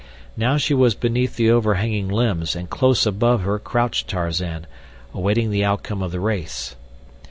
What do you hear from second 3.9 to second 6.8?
Tarzan, waiting the outcome of the race.